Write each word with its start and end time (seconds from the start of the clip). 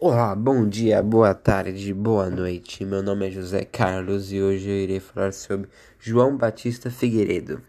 Olá, 0.00 0.34
bom 0.34 0.68
dia, 0.68 1.00
boa 1.02 1.32
tarde, 1.32 1.94
boa 1.94 2.28
noite. 2.28 2.84
Meu 2.84 3.00
nome 3.00 3.28
é 3.28 3.30
José 3.30 3.64
Carlos 3.64 4.32
e 4.32 4.42
hoje 4.42 4.68
eu 4.68 4.76
irei 4.76 4.98
falar 4.98 5.32
sobre 5.32 5.68
João 6.00 6.36
Batista 6.36 6.90
Figueiredo. 6.90 7.62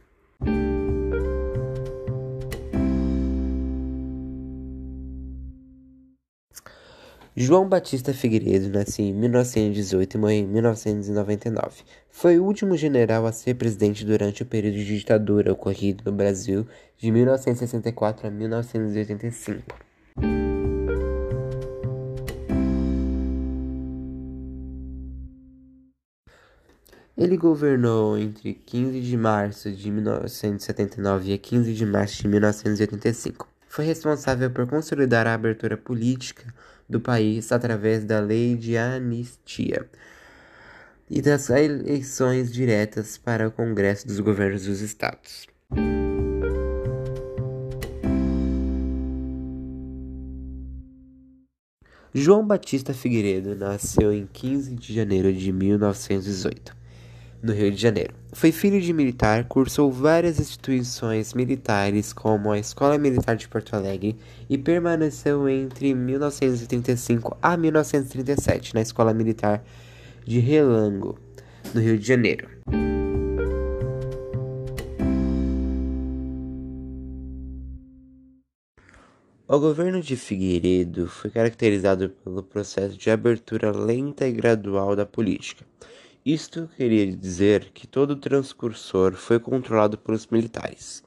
João 7.36 7.70
Batista 7.70 8.12
Figueiredo 8.12 8.70
nasceu 8.70 9.06
em 9.06 9.14
1918 9.14 10.16
e 10.16 10.18
morreu 10.18 10.38
em 10.38 10.48
1999. 10.48 11.84
Foi 12.10 12.40
o 12.40 12.44
último 12.44 12.76
general 12.76 13.28
a 13.28 13.32
ser 13.32 13.54
presidente 13.54 14.04
durante 14.04 14.42
o 14.42 14.46
período 14.46 14.76
de 14.76 14.98
ditadura 14.98 15.54
ocorrido 15.54 16.04
no 16.04 16.12
Brasil 16.12 16.66
de 16.98 17.12
1964 17.12 18.28
a 18.28 18.32
1985. 18.32 19.86
Ele 27.18 27.38
governou 27.38 28.18
entre 28.18 28.54
15 28.54 29.00
de 29.00 29.16
março 29.16 29.72
de 29.72 29.90
1979 29.90 31.32
e 31.32 31.38
15 31.38 31.74
de 31.74 31.86
março 31.86 32.22
de 32.22 32.28
1985. 32.28 33.48
Foi 33.70 33.86
responsável 33.86 34.52
por 34.52 34.68
consolidar 34.68 35.26
a 35.26 35.34
abertura 35.34 35.78
política 35.78 36.54
do 36.90 37.00
país 37.00 37.54
através 37.54 38.04
da 38.04 38.20
Lei 38.20 38.58
de 38.58 38.78
Anistia 38.78 39.90
e 41.10 41.22
das 41.22 41.50
eleições 41.50 42.52
diretas 42.52 43.18
para 43.18 43.48
o 43.48 43.52
Congresso 43.52 44.06
dos 44.06 44.20
Governos 44.20 44.66
dos 44.66 44.82
Estados. 44.82 45.48
João 52.14 52.46
Batista 52.46 52.94
Figueiredo 52.94 53.56
nasceu 53.56 54.12
em 54.12 54.28
15 54.28 54.76
de 54.76 54.94
janeiro 54.94 55.32
de 55.32 55.54
1918 55.54 56.84
no 57.46 57.54
Rio 57.54 57.72
de 57.72 57.80
Janeiro. 57.80 58.14
Foi 58.34 58.52
filho 58.52 58.82
de 58.82 58.92
militar, 58.92 59.46
cursou 59.46 59.92
várias 59.92 60.40
instituições 60.40 61.34
militares, 61.36 62.12
como 62.12 62.52
a 62.52 62.58
Escola 62.58 62.98
Militar 62.98 63.36
de 63.36 63.48
Porto 63.48 63.76
Alegre, 63.76 64.18
e 64.50 64.58
permaneceu 64.58 65.48
entre 65.48 65.94
1935 65.94 67.38
a 67.42 67.56
1937 67.56 68.74
na 68.74 68.82
Escola 68.82 69.14
Militar 69.14 69.64
de 70.26 70.40
Relango, 70.40 71.20
no 71.74 71.80
Rio 71.80 72.00
de 72.00 72.08
Janeiro. 72.08 72.50
O 79.48 79.60
governo 79.60 80.02
de 80.02 80.16
Figueiredo 80.16 81.08
foi 81.08 81.30
caracterizado 81.30 82.10
pelo 82.10 82.42
processo 82.42 82.98
de 82.98 83.12
abertura 83.12 83.72
lenta 83.72 84.28
e 84.28 84.32
gradual 84.32 84.96
da 84.96 85.06
política 85.06 85.64
isto 86.26 86.68
queria 86.76 87.06
dizer 87.16 87.70
que 87.72 87.86
todo 87.86 88.12
o 88.12 88.16
transcursor 88.16 89.14
foi 89.14 89.40
controlado 89.40 89.96
pelos 89.96 90.26
militares. 90.26 91.04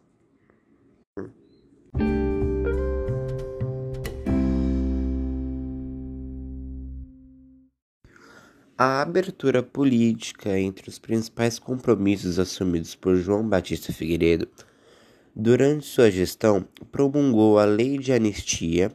A 8.80 9.02
abertura 9.02 9.60
política 9.60 10.56
entre 10.56 10.88
os 10.88 11.00
principais 11.00 11.58
compromissos 11.58 12.38
assumidos 12.38 12.94
por 12.94 13.16
João 13.16 13.42
Batista 13.42 13.92
Figueiredo 13.92 14.46
durante 15.34 15.84
sua 15.84 16.12
gestão 16.12 16.64
promulgou 16.92 17.58
a 17.58 17.64
Lei 17.64 17.98
de 17.98 18.12
Anistia, 18.12 18.92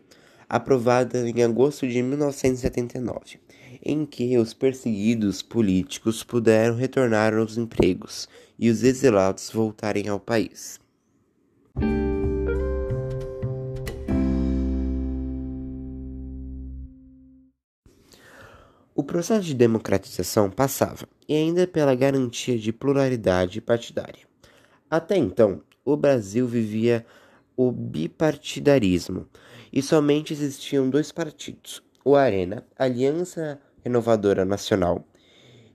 aprovada 0.48 1.28
em 1.28 1.44
agosto 1.44 1.86
de 1.86 2.02
1979 2.02 3.42
em 3.84 4.06
que 4.06 4.38
os 4.38 4.54
perseguidos 4.54 5.42
políticos 5.42 6.24
puderam 6.24 6.76
retornar 6.76 7.34
aos 7.34 7.58
empregos 7.58 8.30
e 8.58 8.70
os 8.70 8.84
exilados 8.84 9.50
voltarem 9.52 10.08
ao 10.08 10.20
país. 10.20 10.80
O 18.96 19.04
processo 19.04 19.46
de 19.46 19.56
democratização 19.56 20.50
passava, 20.50 21.08
e 21.28 21.36
ainda 21.36 21.66
pela 21.66 21.96
garantia 21.96 22.58
de 22.58 22.72
pluralidade 22.72 23.60
partidária. 23.60 24.26
Até 24.90 25.18
então, 25.18 25.62
o 25.84 25.98
Brasil 25.98 26.48
vivia 26.48 27.06
o 27.58 27.72
bipartidarismo 27.72 29.28
e 29.72 29.82
somente 29.82 30.32
existiam 30.32 30.90
dois 30.90 31.12
partidos: 31.12 31.82
o 32.06 32.16
Arena, 32.16 32.66
Aliança 32.78 33.60
Renovadora 33.84 34.46
Nacional, 34.46 35.06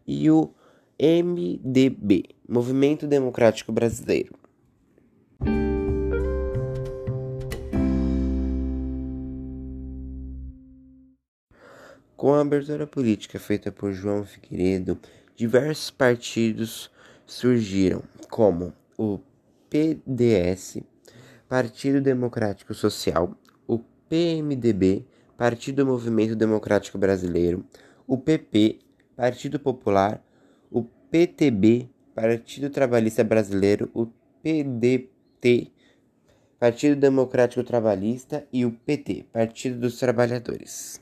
e 0.07 0.31
o 0.31 0.51
MDB, 0.99 2.25
Movimento 2.49 3.07
Democrático 3.07 3.71
Brasileiro. 3.71 4.35
Com 12.17 12.35
a 12.35 12.41
abertura 12.41 12.85
política 12.85 13.39
feita 13.39 13.71
por 13.71 13.93
João 13.93 14.25
Figueiredo, 14.25 14.99
diversos 15.37 15.89
partidos 15.89 16.91
surgiram, 17.25 18.03
como 18.29 18.73
o 18.99 19.21
PDS, 19.71 20.83
Partido 21.49 22.01
Democrático 22.01 22.75
Social, 22.75 23.39
o 23.69 23.79
PMDB, 24.09 25.07
Partido 25.37 25.87
Movimento 25.87 26.35
Democrático 26.35 26.99
Brasileiro, 26.99 27.65
o 28.09 28.17
PP, 28.17 28.79
Partido 29.15 29.61
Popular, 29.61 30.25
o 30.73 30.83
PTB, 30.83 31.89
Partido 32.15 32.71
Trabalhista 32.71 33.23
Brasileiro, 33.23 33.91
o 33.95 34.07
PDT, 34.43 35.71
Partido 36.59 36.97
Democrático 36.97 37.63
Trabalhista 37.63 38.49
e 38.51 38.65
o 38.65 38.73
PT, 38.73 39.27
Partido 39.31 39.79
dos 39.79 39.99
Trabalhadores. 39.99 41.01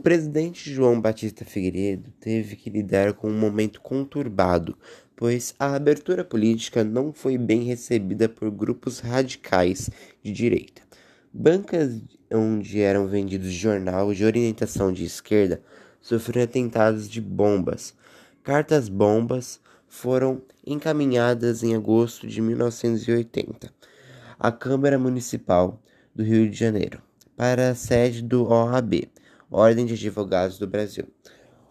Presidente 0.00 0.72
João 0.72 1.00
Batista 1.00 1.44
Figueiredo 1.44 2.10
teve 2.18 2.56
que 2.56 2.70
lidar 2.70 3.12
com 3.12 3.28
um 3.28 3.38
momento 3.38 3.80
conturbado, 3.80 4.76
pois 5.14 5.54
a 5.58 5.74
abertura 5.74 6.24
política 6.24 6.82
não 6.82 7.12
foi 7.12 7.36
bem 7.36 7.62
recebida 7.64 8.28
por 8.28 8.50
grupos 8.50 9.00
radicais 9.00 9.90
de 10.22 10.32
direita. 10.32 10.82
Bancas 11.32 12.00
onde 12.32 12.80
eram 12.80 13.06
vendidos 13.06 13.52
jornais 13.52 14.16
de 14.16 14.24
orientação 14.24 14.92
de 14.92 15.04
esquerda 15.04 15.62
sofreram 16.00 16.44
atentados 16.44 17.08
de 17.08 17.20
bombas. 17.20 17.94
Cartas 18.42 18.88
bombas 18.88 19.60
foram 19.86 20.40
encaminhadas 20.66 21.62
em 21.62 21.74
agosto 21.74 22.26
de 22.26 22.40
1980 22.40 23.72
à 24.38 24.50
Câmara 24.50 24.98
Municipal 24.98 25.80
do 26.14 26.22
Rio 26.22 26.48
de 26.48 26.56
Janeiro 26.56 27.02
para 27.36 27.70
a 27.70 27.74
sede 27.74 28.22
do 28.22 28.44
OAB 28.44 29.08
Ordem 29.50 29.84
de 29.84 29.94
Advogados 29.94 30.58
do 30.58 30.66
Brasil. 30.68 31.08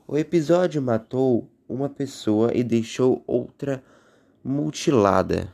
O 0.05 0.17
episódio 0.17 0.81
matou 0.81 1.49
uma 1.67 1.87
pessoa 1.87 2.51
e 2.53 2.61
deixou 2.61 3.23
outra 3.25 3.81
mutilada. 4.43 5.53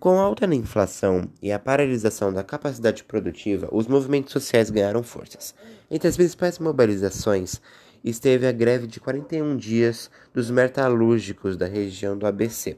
Com 0.00 0.18
a 0.18 0.22
alta 0.22 0.44
inflação 0.52 1.30
e 1.40 1.52
a 1.52 1.58
paralisação 1.58 2.32
da 2.32 2.42
capacidade 2.42 3.04
produtiva, 3.04 3.68
os 3.70 3.86
movimentos 3.86 4.32
sociais 4.32 4.70
ganharam 4.70 5.04
forças. 5.04 5.54
Entre 5.88 6.08
as 6.08 6.16
principais 6.16 6.58
mobilizações 6.58 7.60
esteve 8.04 8.46
a 8.46 8.52
greve 8.52 8.86
de 8.88 8.98
41 8.98 9.56
dias 9.56 10.10
dos 10.34 10.50
metalúrgicos 10.50 11.56
da 11.56 11.66
região 11.66 12.16
do 12.18 12.26
ABC, 12.26 12.76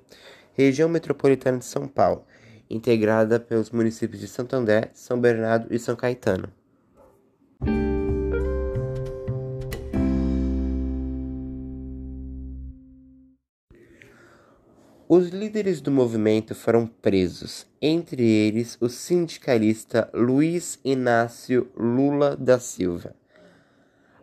região 0.63 0.89
metropolitana 0.89 1.59
de 1.59 1.65
São 1.65 1.87
Paulo, 1.87 2.25
integrada 2.69 3.39
pelos 3.39 3.71
municípios 3.71 4.21
de 4.21 4.27
Santo 4.27 4.57
André, 4.57 4.91
São 4.93 5.21
Bernardo 5.21 5.73
e 5.73 5.79
São 5.79 5.95
Caetano. 5.95 6.53
Os 15.09 15.31
líderes 15.31 15.81
do 15.81 15.91
movimento 15.91 16.55
foram 16.55 16.87
presos, 16.87 17.67
entre 17.81 18.23
eles 18.23 18.77
o 18.79 18.91
sindicalista 18.91 20.11
Luiz 20.13 20.79
Inácio 20.85 21.71
Lula 21.75 22.37
da 22.37 22.59
Silva. 22.59 23.15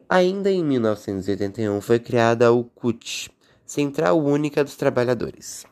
Ainda 0.07 0.51
em 0.51 0.63
1981 0.63 1.81
foi 1.81 1.97
criada 1.97 2.45
a 2.45 2.51
UCUT, 2.51 3.31
Central 3.65 4.19
Única 4.19 4.63
dos 4.63 4.75
Trabalhadores. 4.75 5.65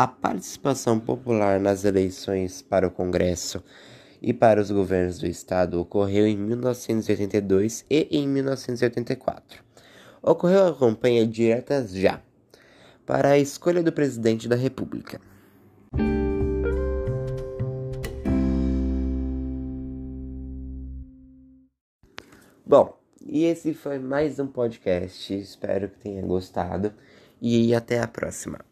A 0.00 0.06
participação 0.06 0.98
popular 0.98 1.60
nas 1.60 1.84
eleições 1.84 2.62
para 2.62 2.86
o 2.86 2.90
Congresso 2.90 3.62
e 4.22 4.32
para 4.32 4.58
os 4.58 4.70
governos 4.70 5.18
do 5.18 5.26
Estado 5.26 5.78
ocorreu 5.78 6.26
em 6.26 6.38
1982 6.38 7.84
e 7.90 8.08
em 8.10 8.26
1984. 8.26 9.62
Ocorreu 10.22 10.68
a 10.68 10.74
campanha 10.74 11.26
direta 11.26 11.86
já 11.86 12.22
para 13.04 13.32
a 13.32 13.38
escolha 13.38 13.82
do 13.82 13.92
presidente 13.92 14.48
da 14.48 14.56
República. 14.56 15.20
Bom, 22.64 22.98
e 23.20 23.44
esse 23.44 23.74
foi 23.74 23.98
mais 23.98 24.38
um 24.38 24.46
podcast. 24.46 25.34
Espero 25.38 25.90
que 25.90 25.98
tenha 25.98 26.22
gostado 26.22 26.90
e 27.38 27.74
até 27.74 28.00
a 28.00 28.08
próxima. 28.08 28.69